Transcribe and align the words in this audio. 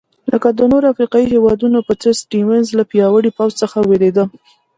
لکه 0.31 0.47
د 0.57 0.59
نورو 0.71 0.89
افریقایي 0.93 1.27
هېوادونو 1.33 1.79
په 1.87 1.93
څېر 2.01 2.13
سټیونز 2.23 2.67
له 2.77 2.83
پیاوړي 2.91 3.31
پوځ 3.37 3.51
څخه 3.61 3.77
وېرېده. 3.89 4.23